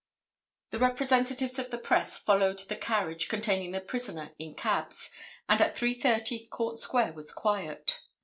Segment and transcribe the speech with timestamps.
[0.71, 5.11] The representatives of the press followed the carriage containing the prisoner in cabs,
[5.47, 7.99] and at 3:30 Court Square was quiet.